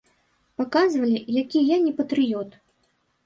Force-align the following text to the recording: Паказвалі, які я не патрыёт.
Паказвалі, 0.59 1.19
які 1.41 1.59
я 1.65 1.77
не 1.85 1.93
патрыёт. 1.99 2.57